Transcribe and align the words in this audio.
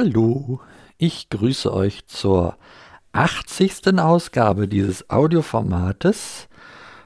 Hallo, 0.00 0.60
ich 0.96 1.28
grüße 1.28 1.74
euch 1.74 2.06
zur 2.06 2.56
80. 3.10 3.98
Ausgabe 3.98 4.68
dieses 4.68 5.10
Audioformates 5.10 6.46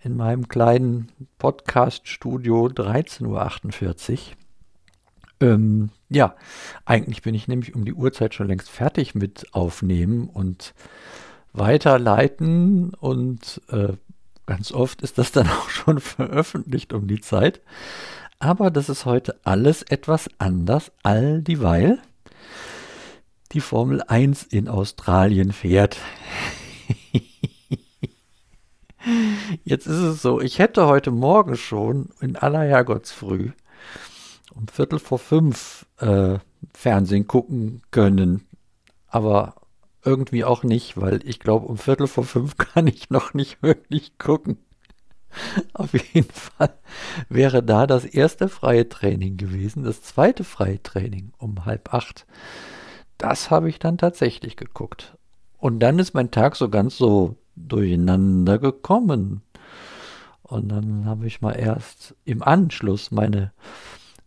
in 0.03 0.17
meinem 0.17 0.47
kleinen 0.47 1.09
Podcast-Studio 1.37 2.67
13.48 2.67 4.11
Uhr. 4.11 4.17
Ähm, 5.39 5.89
ja, 6.09 6.35
eigentlich 6.85 7.21
bin 7.21 7.33
ich 7.33 7.47
nämlich 7.47 7.73
um 7.73 7.85
die 7.85 7.93
Uhrzeit 7.93 8.33
schon 8.33 8.47
längst 8.47 8.69
fertig 8.69 9.15
mit 9.15 9.53
Aufnehmen 9.53 10.29
und 10.29 10.73
Weiterleiten 11.53 12.93
und 12.93 13.61
äh, 13.69 13.93
ganz 14.45 14.71
oft 14.71 15.01
ist 15.01 15.17
das 15.17 15.31
dann 15.31 15.47
auch 15.49 15.69
schon 15.69 15.99
veröffentlicht 15.99 16.93
um 16.93 17.07
die 17.07 17.21
Zeit. 17.21 17.61
Aber 18.39 18.71
das 18.71 18.89
ist 18.89 19.05
heute 19.05 19.39
alles 19.43 19.83
etwas 19.83 20.29
anders, 20.37 20.91
all 21.01 21.41
dieweil 21.41 21.99
die 23.53 23.61
Formel 23.61 24.01
1 24.01 24.43
in 24.43 24.67
Australien 24.67 25.53
fährt. 25.53 25.97
Jetzt 29.63 29.85
ist 29.87 29.97
es 29.97 30.21
so, 30.21 30.39
ich 30.39 30.59
hätte 30.59 30.87
heute 30.87 31.11
Morgen 31.11 31.57
schon 31.57 32.09
in 32.21 32.35
aller 32.35 32.61
Herrgottsfrüh 32.61 33.51
um 34.55 34.67
Viertel 34.67 34.99
vor 34.99 35.19
fünf 35.19 35.85
äh, 35.97 36.37
Fernsehen 36.73 37.27
gucken 37.27 37.81
können. 37.91 38.45
Aber 39.07 39.55
irgendwie 40.03 40.43
auch 40.43 40.63
nicht, 40.63 40.99
weil 40.99 41.21
ich 41.23 41.39
glaube, 41.39 41.65
um 41.67 41.77
Viertel 41.77 42.07
vor 42.07 42.23
fünf 42.23 42.57
kann 42.57 42.87
ich 42.87 43.09
noch 43.09 43.33
nicht 43.33 43.61
wirklich 43.61 44.17
gucken. 44.17 44.57
Auf 45.73 45.93
jeden 45.93 46.31
Fall 46.31 46.77
wäre 47.27 47.63
da 47.63 47.87
das 47.87 48.05
erste 48.05 48.47
freie 48.47 48.87
Training 48.87 49.37
gewesen. 49.37 49.83
Das 49.83 50.03
zweite 50.03 50.43
freie 50.43 50.81
Training 50.81 51.33
um 51.39 51.65
halb 51.65 51.93
acht. 51.93 52.27
Das 53.17 53.49
habe 53.49 53.69
ich 53.69 53.79
dann 53.79 53.97
tatsächlich 53.97 54.57
geguckt. 54.57 55.17
Und 55.57 55.79
dann 55.79 55.97
ist 55.97 56.13
mein 56.13 56.29
Tag 56.29 56.55
so 56.55 56.69
ganz 56.69 56.97
so 56.97 57.37
durcheinander 57.55 58.59
gekommen. 58.59 59.41
Und 60.41 60.69
dann 60.69 61.05
habe 61.05 61.25
ich 61.25 61.41
mal 61.41 61.53
erst 61.53 62.15
im 62.25 62.43
Anschluss 62.43 63.11
meine 63.11 63.53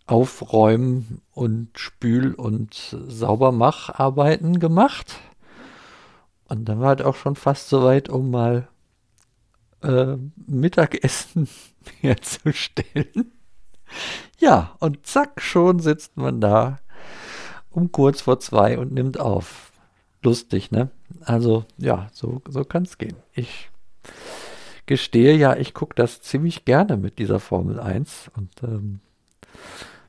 Aufräumen 0.06 1.20
und 1.32 1.78
Spül- 1.78 2.34
und 2.34 2.96
Saubermacharbeiten 3.08 4.58
gemacht. 4.58 5.18
Und 6.48 6.64
dann 6.68 6.80
war 6.80 6.98
es 6.98 7.04
auch 7.04 7.16
schon 7.16 7.36
fast 7.36 7.68
soweit, 7.68 8.08
um 8.08 8.30
mal 8.30 8.68
äh, 9.82 10.16
Mittagessen 10.46 11.48
herzustellen. 12.00 13.32
Ja, 14.38 14.76
und 14.80 15.06
zack, 15.06 15.40
schon 15.40 15.80
sitzt 15.80 16.16
man 16.16 16.40
da 16.40 16.78
um 17.70 17.92
kurz 17.92 18.22
vor 18.22 18.40
zwei 18.40 18.78
und 18.78 18.92
nimmt 18.92 19.20
auf. 19.20 19.72
Lustig, 20.22 20.70
ne? 20.70 20.90
Also 21.20 21.64
ja, 21.78 22.08
so, 22.12 22.42
so 22.48 22.64
kann 22.64 22.84
es 22.84 22.98
gehen. 22.98 23.16
Ich 23.34 23.70
gestehe 24.86 25.36
ja, 25.36 25.56
ich 25.56 25.74
gucke 25.74 25.94
das 25.94 26.20
ziemlich 26.20 26.64
gerne 26.64 26.96
mit 26.96 27.18
dieser 27.18 27.40
Formel 27.40 27.80
1 27.80 28.30
und 28.36 28.50
ähm, 28.62 29.00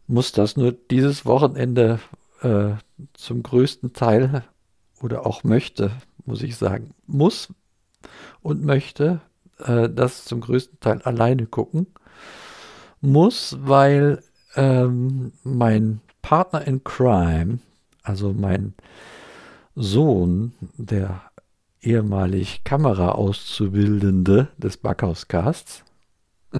muss 0.07 0.31
das 0.31 0.55
nur 0.55 0.71
dieses 0.71 1.25
Wochenende 1.25 1.99
äh, 2.41 2.71
zum 3.13 3.43
größten 3.43 3.93
Teil 3.93 4.43
oder 5.01 5.25
auch 5.25 5.43
möchte, 5.43 5.91
muss 6.25 6.41
ich 6.41 6.55
sagen, 6.55 6.93
muss 7.05 7.49
und 8.41 8.63
möchte 8.63 9.21
äh, 9.59 9.89
das 9.89 10.25
zum 10.25 10.41
größten 10.41 10.79
Teil 10.79 11.01
alleine 11.01 11.45
gucken. 11.45 11.87
Muss, 13.01 13.57
weil 13.61 14.23
ähm, 14.55 15.33
mein 15.43 16.01
Partner 16.21 16.65
in 16.65 16.83
Crime, 16.83 17.59
also 18.03 18.33
mein 18.33 18.73
Sohn, 19.79 20.53
der 20.75 21.21
ehemalig 21.81 22.63
Kameraauszubildende 22.63 24.47
des 24.57 24.77
Backhauscasts, 24.77 25.83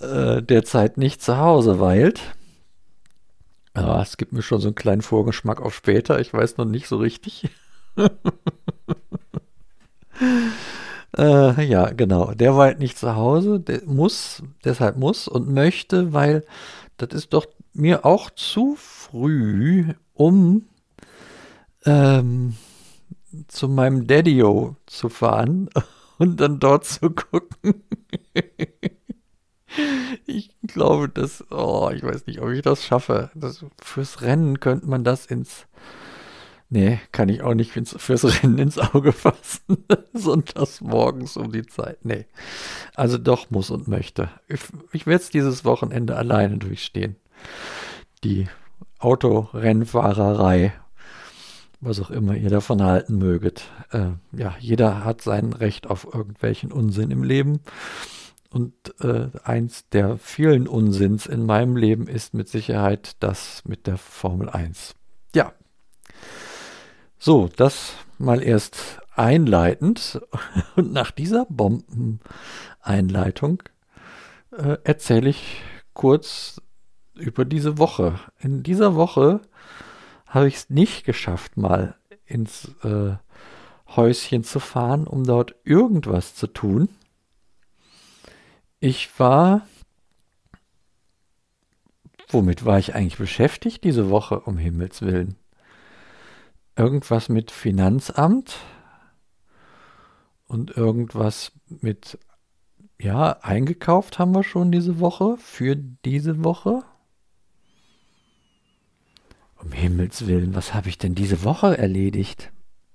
äh, 0.00 0.42
derzeit 0.42 0.98
nicht 0.98 1.22
zu 1.22 1.38
Hause 1.38 1.80
weilt. 1.80 2.20
Ja, 3.74 4.02
es 4.02 4.18
gibt 4.18 4.34
mir 4.34 4.42
schon 4.42 4.60
so 4.60 4.68
einen 4.68 4.74
kleinen 4.74 5.00
Vorgeschmack 5.00 5.62
auf 5.62 5.74
später. 5.74 6.20
Ich 6.20 6.34
weiß 6.34 6.58
noch 6.58 6.66
nicht 6.66 6.86
so 6.86 6.98
richtig. 6.98 7.48
äh, 11.16 11.64
ja, 11.64 11.90
genau. 11.92 12.34
Der 12.34 12.58
weilt 12.58 12.78
nicht 12.78 12.98
zu 12.98 13.16
Hause. 13.16 13.58
Der 13.60 13.84
muss, 13.86 14.42
deshalb 14.64 14.98
muss 14.98 15.28
und 15.28 15.48
möchte, 15.48 16.12
weil 16.12 16.44
das 16.98 17.08
ist 17.14 17.32
doch 17.32 17.46
mir 17.72 18.04
auch 18.04 18.28
zu 18.30 18.76
früh, 18.76 19.94
um 20.18 20.66
ähm, 21.86 22.54
zu 23.46 23.68
meinem 23.68 24.06
Daddy-O 24.06 24.76
zu 24.86 25.08
fahren 25.08 25.70
und 26.18 26.40
dann 26.40 26.58
dort 26.58 26.84
zu 26.84 27.10
gucken. 27.10 27.84
ich 30.26 30.50
glaube, 30.66 31.08
dass, 31.08 31.44
oh, 31.50 31.90
ich 31.94 32.02
weiß 32.02 32.26
nicht, 32.26 32.40
ob 32.40 32.50
ich 32.50 32.62
das 32.62 32.84
schaffe. 32.84 33.30
Das, 33.34 33.64
fürs 33.80 34.22
Rennen 34.22 34.58
könnte 34.60 34.88
man 34.88 35.04
das 35.04 35.26
ins, 35.26 35.66
nee, 36.68 37.00
kann 37.12 37.28
ich 37.28 37.42
auch 37.42 37.54
nicht 37.54 37.76
ins, 37.76 37.94
fürs 37.96 38.42
Rennen 38.42 38.58
ins 38.58 38.78
Auge 38.78 39.12
fassen. 39.12 39.84
Sonntags 40.12 40.80
morgens 40.80 41.36
um 41.36 41.52
die 41.52 41.66
Zeit, 41.66 42.04
nee. 42.04 42.26
Also 42.96 43.18
doch 43.18 43.50
muss 43.50 43.70
und 43.70 43.86
möchte. 43.86 44.30
Ich, 44.48 44.60
ich 44.92 45.06
werde 45.06 45.22
es 45.22 45.30
dieses 45.30 45.64
Wochenende 45.64 46.16
alleine 46.16 46.58
durchstehen. 46.58 47.14
Die 48.24 48.48
Autorennfahrerei 48.98 50.72
was 51.80 52.00
auch 52.00 52.10
immer 52.10 52.34
ihr 52.34 52.50
davon 52.50 52.82
halten 52.82 53.18
möget. 53.18 53.70
Äh, 53.92 54.08
ja, 54.32 54.56
jeder 54.58 55.04
hat 55.04 55.22
sein 55.22 55.52
Recht 55.52 55.88
auf 55.88 56.12
irgendwelchen 56.12 56.72
Unsinn 56.72 57.12
im 57.12 57.22
Leben. 57.22 57.60
Und 58.50 58.72
äh, 59.00 59.26
eins 59.44 59.88
der 59.90 60.16
vielen 60.18 60.66
Unsinns 60.66 61.26
in 61.26 61.44
meinem 61.44 61.76
Leben 61.76 62.08
ist 62.08 62.32
mit 62.34 62.48
Sicherheit 62.48 63.16
das 63.20 63.62
mit 63.66 63.86
der 63.86 63.98
Formel 63.98 64.48
1. 64.48 64.94
Ja. 65.34 65.52
So, 67.18 67.50
das 67.56 67.92
mal 68.18 68.42
erst 68.42 69.00
einleitend. 69.14 70.22
Und 70.76 70.92
nach 70.92 71.10
dieser 71.10 71.44
Bombeneinleitung 71.48 73.62
äh, 74.56 74.78
erzähle 74.82 75.28
ich 75.28 75.60
kurz 75.92 76.62
über 77.18 77.44
diese 77.44 77.78
Woche. 77.78 78.18
In 78.38 78.62
dieser 78.62 78.94
Woche 78.94 79.40
habe 80.26 80.48
ich 80.48 80.56
es 80.56 80.70
nicht 80.70 81.04
geschafft, 81.04 81.56
mal 81.56 81.94
ins 82.26 82.70
äh, 82.82 83.16
Häuschen 83.96 84.44
zu 84.44 84.60
fahren, 84.60 85.06
um 85.06 85.24
dort 85.24 85.54
irgendwas 85.64 86.34
zu 86.34 86.46
tun. 86.46 86.88
Ich 88.80 89.18
war. 89.18 89.66
Womit 92.30 92.66
war 92.66 92.78
ich 92.78 92.94
eigentlich 92.94 93.16
beschäftigt 93.16 93.84
diese 93.84 94.10
Woche, 94.10 94.40
um 94.40 94.58
Himmels 94.58 95.00
Willen? 95.00 95.36
Irgendwas 96.76 97.30
mit 97.30 97.50
Finanzamt 97.50 98.58
und 100.46 100.76
irgendwas 100.76 101.52
mit, 101.68 102.18
ja, 103.00 103.32
eingekauft 103.40 104.18
haben 104.18 104.34
wir 104.34 104.44
schon 104.44 104.70
diese 104.70 105.00
Woche, 105.00 105.36
für 105.38 105.74
diese 105.76 106.44
Woche. 106.44 106.82
Um 109.62 109.72
Himmels 109.72 110.26
Willen, 110.26 110.54
was 110.54 110.74
habe 110.74 110.88
ich 110.88 110.98
denn 110.98 111.14
diese 111.14 111.42
Woche 111.44 111.76
erledigt? 111.76 112.52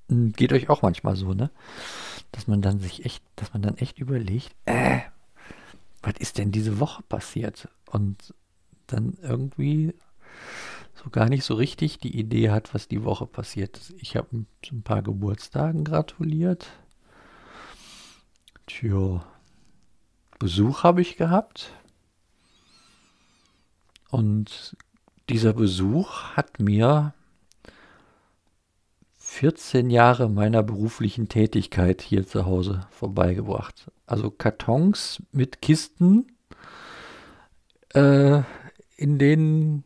Hm, 0.09 0.31
geht 0.33 0.53
euch 0.53 0.69
auch 0.69 0.81
manchmal 0.81 1.15
so, 1.15 1.33
ne? 1.33 1.51
Dass 2.31 2.47
man 2.47 2.61
dann 2.61 2.79
sich 2.79 3.05
echt, 3.05 3.23
dass 3.35 3.53
man 3.53 3.61
dann 3.61 3.77
echt 3.77 3.99
überlegt, 3.99 4.55
äh, 4.65 4.99
was 6.01 6.15
ist 6.19 6.37
denn 6.37 6.51
diese 6.51 6.79
Woche 6.79 7.03
passiert? 7.03 7.69
Und 7.91 8.33
dann 8.87 9.17
irgendwie 9.21 9.93
so 10.95 11.09
gar 11.09 11.29
nicht 11.29 11.43
so 11.43 11.55
richtig 11.55 11.97
die 11.97 12.17
Idee 12.17 12.49
hat, 12.49 12.73
was 12.73 12.87
die 12.87 13.03
Woche 13.03 13.25
passiert 13.25 13.77
ist. 13.77 13.91
Ich 13.97 14.15
habe 14.15 14.45
zu 14.61 14.75
ein 14.75 14.83
paar 14.83 15.01
Geburtstagen 15.01 15.83
gratuliert. 15.83 16.69
Tja, 18.67 19.25
Besuch 20.39 20.83
habe 20.83 21.01
ich 21.01 21.17
gehabt. 21.17 21.71
Und 24.09 24.77
dieser 25.29 25.53
Besuch 25.53 26.35
hat 26.35 26.59
mir 26.59 27.13
14 29.17 29.89
Jahre 29.89 30.29
meiner 30.29 30.63
beruflichen 30.63 31.29
Tätigkeit 31.29 32.01
hier 32.01 32.27
zu 32.27 32.45
Hause 32.45 32.87
vorbeigebracht. 32.91 33.91
Also 34.05 34.29
Kartons 34.29 35.23
mit 35.31 35.61
Kisten 35.61 36.27
äh, 37.93 38.41
in 38.97 39.17
denen 39.17 39.83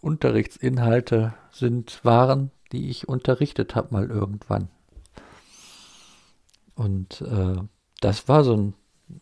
Unterrichtsinhalte 0.00 1.34
sind, 1.50 2.04
waren, 2.04 2.50
die 2.72 2.88
ich 2.88 3.08
unterrichtet 3.08 3.74
habe 3.74 3.92
mal 3.92 4.08
irgendwann. 4.08 4.68
Und 6.74 7.22
äh, 7.22 7.56
das 8.00 8.28
war 8.28 8.44
so 8.44 8.56
ein, 8.56 8.74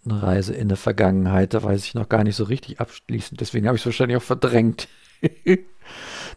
eine 0.04 0.22
Reise 0.22 0.54
in 0.54 0.69
der 0.69 0.76
Vergangenheit, 0.76 1.54
da 1.54 1.62
weiß 1.62 1.84
ich 1.84 1.94
noch 1.94 2.08
gar 2.08 2.24
nicht 2.24 2.36
so 2.36 2.44
richtig 2.44 2.80
abschließend, 2.80 3.40
deswegen 3.40 3.66
habe 3.66 3.76
ich 3.76 3.82
es 3.82 3.86
wahrscheinlich 3.86 4.19
auch 4.19 4.22
verdrängt. 4.22 4.88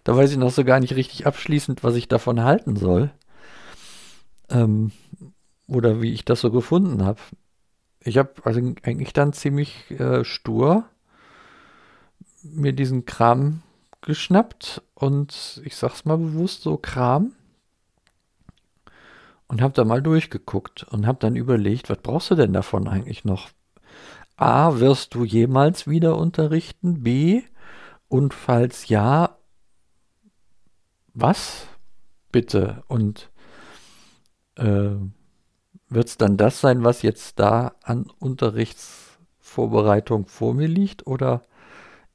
da 0.03 0.15
weiß 0.15 0.31
ich 0.31 0.37
noch 0.37 0.51
so 0.51 0.63
gar 0.63 0.79
nicht 0.79 0.95
richtig 0.95 1.25
abschließend, 1.27 1.83
was 1.83 1.95
ich 1.95 2.07
davon 2.07 2.43
halten 2.43 2.75
soll. 2.75 3.11
Ähm, 4.49 4.91
oder 5.67 6.01
wie 6.01 6.13
ich 6.13 6.25
das 6.25 6.41
so 6.41 6.51
gefunden 6.51 7.03
habe. 7.03 7.19
Ich 8.01 8.17
habe 8.17 8.33
also 8.43 8.59
eigentlich 8.83 9.13
dann 9.13 9.33
ziemlich 9.33 9.91
äh, 9.91 10.23
stur 10.23 10.85
mir 12.41 12.73
diesen 12.73 13.05
Kram 13.05 13.61
geschnappt 14.01 14.81
und 14.95 15.61
ich 15.65 15.75
sag's 15.75 16.05
mal 16.05 16.17
bewusst 16.17 16.61
so 16.61 16.77
Kram 16.77 17.33
und 19.47 19.61
habe 19.61 19.73
da 19.73 19.83
mal 19.83 20.01
durchgeguckt 20.01 20.83
und 20.83 21.05
habe 21.05 21.19
dann 21.19 21.35
überlegt, 21.35 21.89
was 21.89 21.97
brauchst 21.97 22.31
du 22.31 22.35
denn 22.35 22.53
davon 22.53 22.87
eigentlich 22.87 23.25
noch? 23.25 23.49
A, 24.37 24.79
wirst 24.79 25.15
du 25.15 25.25
jemals 25.25 25.85
wieder 25.87 26.17
unterrichten? 26.17 27.03
B, 27.03 27.43
und 28.09 28.33
falls 28.33 28.89
ja, 28.89 29.37
was? 31.13 31.67
Bitte. 32.31 32.83
Und 32.87 33.31
äh, 34.55 34.91
wird 35.87 36.07
es 36.07 36.17
dann 36.17 36.37
das 36.37 36.61
sein, 36.61 36.83
was 36.83 37.01
jetzt 37.01 37.39
da 37.39 37.73
an 37.83 38.05
Unterrichtsvorbereitung 38.19 40.27
vor 40.27 40.53
mir 40.53 40.67
liegt? 40.67 41.07
Oder 41.07 41.43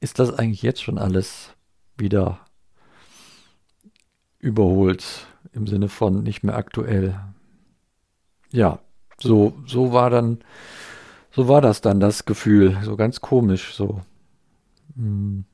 ist 0.00 0.18
das 0.18 0.34
eigentlich 0.34 0.62
jetzt 0.62 0.82
schon 0.82 0.98
alles 0.98 1.54
wieder 1.96 2.40
überholt 4.38 5.26
im 5.52 5.66
Sinne 5.66 5.88
von 5.88 6.22
nicht 6.22 6.42
mehr 6.42 6.56
aktuell. 6.56 7.18
Ja, 8.52 8.80
so, 9.18 9.54
so 9.66 9.92
war 9.92 10.10
dann, 10.10 10.44
so 11.30 11.48
war 11.48 11.60
das 11.60 11.80
dann 11.80 11.98
das 11.98 12.24
Gefühl, 12.24 12.78
so 12.82 12.96
ganz 12.96 13.20
komisch, 13.20 13.74
so. 13.74 14.02
Hm. 14.96 15.44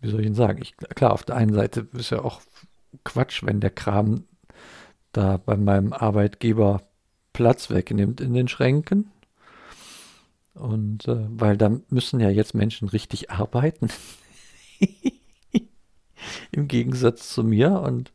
Wie 0.00 0.08
soll 0.08 0.20
ich 0.20 0.26
denn 0.26 0.34
sagen? 0.34 0.60
Ich, 0.62 0.76
klar, 0.76 1.12
auf 1.12 1.24
der 1.24 1.36
einen 1.36 1.52
Seite 1.52 1.88
ist 1.92 2.10
ja 2.10 2.22
auch 2.22 2.40
Quatsch, 3.04 3.42
wenn 3.44 3.60
der 3.60 3.70
Kram 3.70 4.24
da 5.12 5.36
bei 5.38 5.56
meinem 5.56 5.92
Arbeitgeber 5.92 6.82
Platz 7.32 7.70
wegnimmt 7.70 8.20
in 8.20 8.34
den 8.34 8.48
Schränken. 8.48 9.10
Und 10.54 11.06
äh, 11.06 11.26
weil 11.30 11.56
da 11.56 11.70
müssen 11.88 12.20
ja 12.20 12.30
jetzt 12.30 12.54
Menschen 12.54 12.88
richtig 12.88 13.30
arbeiten. 13.30 13.88
Im 16.50 16.68
Gegensatz 16.68 17.32
zu 17.32 17.44
mir. 17.44 17.80
Und 17.80 18.12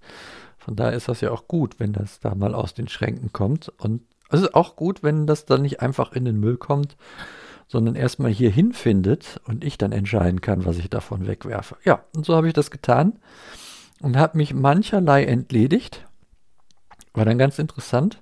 von 0.57 0.75
daher 0.75 0.94
ist 0.94 1.07
das 1.07 1.21
ja 1.21 1.31
auch 1.31 1.47
gut, 1.47 1.79
wenn 1.79 1.94
das 1.94 2.19
da 2.19 2.36
mal 2.36 2.53
aus 2.53 2.74
den 2.74 2.88
Schränken 2.88 3.31
kommt. 3.31 3.69
Und 3.77 4.01
es 4.33 4.41
ist 4.41 4.56
auch 4.56 4.75
gut, 4.75 5.03
wenn 5.03 5.27
das 5.27 5.45
dann 5.45 5.62
nicht 5.62 5.81
einfach 5.81 6.12
in 6.13 6.25
den 6.25 6.39
Müll 6.39 6.57
kommt, 6.57 6.97
sondern 7.68 7.95
erstmal 7.95 8.31
hier 8.31 8.51
hinfindet 8.51 9.39
und 9.45 9.63
ich 9.63 9.77
dann 9.77 9.91
entscheiden 9.91 10.41
kann, 10.41 10.65
was 10.65 10.77
ich 10.77 10.89
davon 10.89 11.27
wegwerfe. 11.27 11.77
Ja, 11.83 12.03
und 12.15 12.25
so 12.25 12.35
habe 12.35 12.47
ich 12.47 12.53
das 12.53 12.71
getan 12.71 13.19
und 14.01 14.18
habe 14.18 14.38
mich 14.38 14.53
mancherlei 14.53 15.24
entledigt. 15.24 16.06
War 17.13 17.25
dann 17.25 17.38
ganz 17.38 17.59
interessant. 17.59 18.21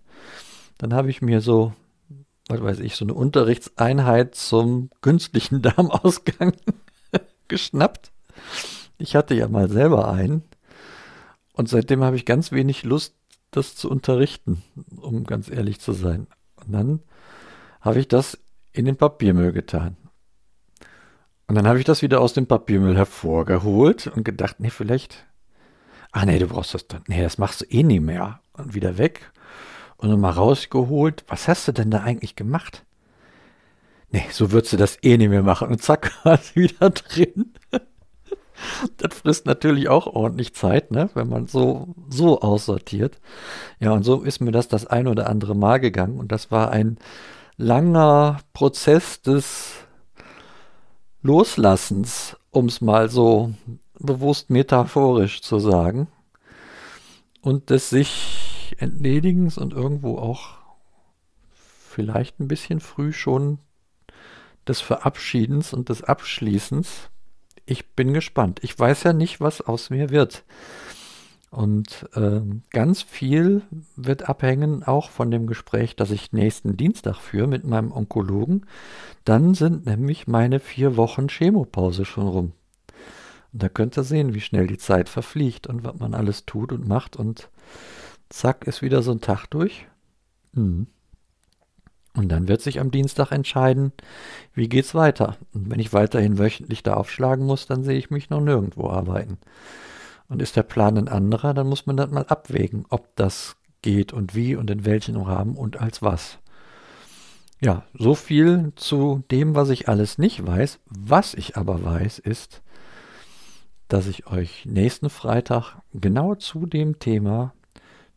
Dann 0.77 0.93
habe 0.93 1.09
ich 1.09 1.21
mir 1.21 1.41
so, 1.41 1.73
was 2.47 2.61
weiß 2.61 2.79
ich, 2.79 2.95
so 2.95 3.05
eine 3.05 3.13
Unterrichtseinheit 3.13 4.35
zum 4.35 4.89
künstlichen 5.01 5.61
Darmausgang 5.61 6.53
geschnappt 7.47 8.11
ich 9.01 9.15
hatte 9.15 9.33
ja 9.33 9.47
mal 9.47 9.69
selber 9.69 10.11
einen 10.11 10.43
und 11.53 11.67
seitdem 11.67 12.03
habe 12.03 12.15
ich 12.15 12.25
ganz 12.25 12.51
wenig 12.51 12.83
Lust, 12.83 13.15
das 13.51 13.75
zu 13.75 13.89
unterrichten, 13.89 14.63
um 14.95 15.25
ganz 15.25 15.49
ehrlich 15.49 15.79
zu 15.79 15.93
sein. 15.93 16.27
Und 16.55 16.71
dann 16.71 16.99
habe 17.81 17.99
ich 17.99 18.07
das 18.07 18.39
in 18.71 18.85
den 18.85 18.95
Papiermüll 18.95 19.51
getan. 19.51 19.97
Und 21.47 21.55
dann 21.55 21.67
habe 21.67 21.79
ich 21.79 21.85
das 21.85 22.01
wieder 22.01 22.21
aus 22.21 22.33
dem 22.33 22.47
Papiermüll 22.47 22.95
hervorgeholt 22.95 24.07
und 24.07 24.23
gedacht, 24.23 24.59
nee, 24.59 24.69
vielleicht. 24.69 25.25
Ach 26.13 26.23
nee, 26.25 26.39
du 26.39 26.47
brauchst 26.47 26.73
das 26.73 26.87
dann. 26.87 27.03
Nee, 27.07 27.21
das 27.21 27.37
machst 27.37 27.61
du 27.61 27.65
eh 27.65 27.83
nie 27.83 27.99
mehr. 27.99 28.39
Und 28.53 28.73
wieder 28.73 28.97
weg. 28.97 29.31
Und 29.97 30.09
dann 30.09 30.19
mal 30.21 30.31
rausgeholt. 30.31 31.25
Was 31.27 31.47
hast 31.47 31.67
du 31.67 31.73
denn 31.73 31.91
da 31.91 32.03
eigentlich 32.03 32.35
gemacht? 32.35 32.85
Nee, 34.11 34.25
so 34.31 34.51
würdest 34.51 34.73
du 34.73 34.77
das 34.77 34.97
eh 35.03 35.17
nicht 35.17 35.29
mehr 35.29 35.43
machen. 35.43 35.67
Und 35.67 35.81
zack, 35.81 36.13
war 36.23 36.35
es 36.35 36.55
wieder 36.55 36.89
drin. 36.89 37.53
Das 38.97 39.15
frisst 39.15 39.45
natürlich 39.45 39.89
auch 39.89 40.07
ordentlich 40.07 40.53
Zeit, 40.53 40.91
ne? 40.91 41.09
wenn 41.13 41.29
man 41.29 41.47
so, 41.47 41.95
so 42.09 42.41
aussortiert. 42.41 43.19
Ja, 43.79 43.91
und 43.91 44.03
so 44.03 44.21
ist 44.21 44.41
mir 44.41 44.51
das 44.51 44.67
das 44.67 44.85
ein 44.85 45.07
oder 45.07 45.29
andere 45.29 45.55
Mal 45.55 45.79
gegangen. 45.79 46.19
Und 46.19 46.31
das 46.31 46.51
war 46.51 46.71
ein 46.71 46.97
langer 47.57 48.39
Prozess 48.53 49.21
des 49.21 49.73
Loslassens, 51.21 52.37
um 52.49 52.65
es 52.65 52.81
mal 52.81 53.09
so 53.09 53.53
bewusst 53.99 54.49
metaphorisch 54.49 55.41
zu 55.41 55.59
sagen. 55.59 56.07
Und 57.41 57.69
des 57.69 57.89
sich 57.89 58.75
Entledigens 58.77 59.57
und 59.57 59.73
irgendwo 59.73 60.17
auch 60.17 60.59
vielleicht 61.49 62.39
ein 62.39 62.47
bisschen 62.47 62.79
früh 62.79 63.13
schon 63.13 63.59
des 64.67 64.79
Verabschiedens 64.79 65.73
und 65.73 65.89
des 65.89 66.03
Abschließens 66.03 67.10
ich 67.71 67.91
bin 67.91 68.13
gespannt. 68.13 68.59
Ich 68.63 68.77
weiß 68.77 69.03
ja 69.03 69.13
nicht, 69.13 69.39
was 69.39 69.61
aus 69.61 69.89
mir 69.89 70.09
wird. 70.09 70.43
Und 71.49 72.09
äh, 72.13 72.41
ganz 72.69 73.01
viel 73.01 73.61
wird 73.95 74.27
abhängen 74.29 74.83
auch 74.83 75.09
von 75.09 75.31
dem 75.31 75.47
Gespräch, 75.47 75.95
das 75.95 76.11
ich 76.11 76.33
nächsten 76.33 76.77
Dienstag 76.77 77.17
führe 77.17 77.47
mit 77.47 77.65
meinem 77.65 77.91
Onkologen. 77.91 78.65
Dann 79.25 79.53
sind 79.53 79.85
nämlich 79.85 80.27
meine 80.27 80.59
vier 80.59 80.97
Wochen 80.97 81.27
Chemopause 81.27 82.05
schon 82.05 82.27
rum. 82.27 82.51
Und 83.53 83.63
da 83.63 83.69
könnt 83.69 83.97
ihr 83.97 84.03
sehen, 84.03 84.33
wie 84.33 84.41
schnell 84.41 84.67
die 84.67 84.77
Zeit 84.77 85.09
verfliegt 85.09 85.67
und 85.67 85.83
was 85.83 85.97
man 85.99 86.13
alles 86.13 86.45
tut 86.45 86.71
und 86.71 86.87
macht. 86.87 87.15
Und 87.15 87.49
zack, 88.29 88.65
ist 88.67 88.81
wieder 88.81 89.01
so 89.01 89.11
ein 89.11 89.21
Tag 89.21 89.47
durch. 89.47 89.87
Mhm. 90.53 90.87
Und 92.15 92.29
dann 92.29 92.47
wird 92.47 92.61
sich 92.61 92.79
am 92.79 92.91
Dienstag 92.91 93.31
entscheiden, 93.31 93.93
wie 94.53 94.67
geht's 94.67 94.93
weiter. 94.93 95.37
Und 95.53 95.71
wenn 95.71 95.79
ich 95.79 95.93
weiterhin 95.93 96.37
wöchentlich 96.37 96.83
da 96.83 96.95
aufschlagen 96.95 97.45
muss, 97.45 97.67
dann 97.67 97.83
sehe 97.83 97.97
ich 97.97 98.09
mich 98.09 98.29
noch 98.29 98.41
nirgendwo 98.41 98.89
arbeiten. 98.89 99.37
Und 100.27 100.41
ist 100.41 100.55
der 100.55 100.63
Plan 100.63 100.97
ein 100.97 101.07
anderer, 101.07 101.53
dann 101.53 101.67
muss 101.67 101.85
man 101.85 101.97
das 101.97 102.11
mal 102.11 102.25
abwägen, 102.25 102.85
ob 102.89 103.15
das 103.15 103.55
geht 103.81 104.13
und 104.13 104.35
wie 104.35 104.55
und 104.55 104.69
in 104.69 104.85
welchem 104.85 105.17
Rahmen 105.17 105.55
und 105.55 105.79
als 105.79 106.01
was. 106.01 106.37
Ja, 107.61 107.83
so 107.93 108.15
viel 108.15 108.73
zu 108.75 109.23
dem, 109.29 109.55
was 109.55 109.69
ich 109.69 109.87
alles 109.87 110.17
nicht 110.17 110.45
weiß. 110.45 110.79
Was 110.85 111.33
ich 111.33 111.57
aber 111.57 111.83
weiß, 111.83 112.19
ist, 112.19 112.61
dass 113.87 114.07
ich 114.07 114.27
euch 114.27 114.65
nächsten 114.65 115.09
Freitag 115.09 115.75
genau 115.93 116.35
zu 116.35 116.65
dem 116.65 116.99
Thema 116.99 117.53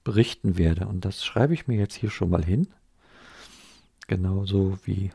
berichten 0.02 0.56
werde. 0.56 0.86
Und 0.86 1.04
das 1.04 1.24
schreibe 1.24 1.54
ich 1.54 1.66
mir 1.66 1.78
jetzt 1.78 1.94
hier 1.94 2.10
schon 2.10 2.30
mal 2.30 2.44
hin. 2.44 2.68
Genauso 4.06 4.78
wie, 4.84 5.10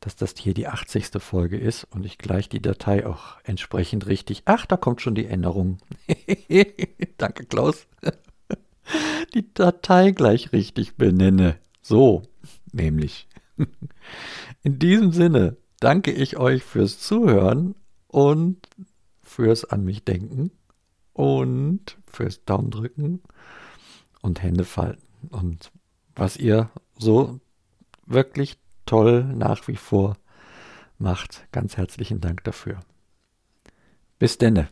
dass 0.00 0.16
das 0.16 0.34
hier 0.36 0.54
die 0.54 0.66
80. 0.66 1.10
Folge 1.18 1.58
ist 1.58 1.84
und 1.84 2.04
ich 2.04 2.18
gleich 2.18 2.48
die 2.48 2.62
Datei 2.62 3.06
auch 3.06 3.38
entsprechend 3.44 4.06
richtig. 4.06 4.42
Ach, 4.46 4.66
da 4.66 4.76
kommt 4.76 5.00
schon 5.00 5.14
die 5.14 5.26
Änderung. 5.26 5.78
Danke, 7.18 7.44
Klaus. 7.46 7.86
die 9.34 9.52
Datei 9.52 10.10
gleich 10.12 10.52
richtig 10.52 10.96
benenne. 10.96 11.58
So, 11.82 12.22
nämlich. 12.72 13.28
In 14.62 14.78
diesem 14.78 15.12
Sinne 15.12 15.56
danke 15.80 16.10
ich 16.10 16.38
euch 16.38 16.62
fürs 16.62 16.98
Zuhören 16.98 17.74
und 18.08 18.66
fürs 19.22 19.64
an 19.64 19.84
mich 19.84 20.04
denken 20.04 20.50
und 21.12 21.98
fürs 22.06 22.44
Daumen 22.44 22.70
drücken 22.70 23.22
und 24.22 24.42
Hände 24.42 24.64
falten 24.64 25.28
und 25.28 25.70
was 26.16 26.36
ihr 26.36 26.70
so 26.96 27.40
wirklich 28.06 28.58
toll 28.86 29.24
nach 29.24 29.66
wie 29.68 29.76
vor 29.76 30.16
macht. 30.98 31.46
Ganz 31.52 31.76
herzlichen 31.76 32.20
Dank 32.20 32.44
dafür. 32.44 32.80
Bis 34.18 34.38
denne. 34.38 34.68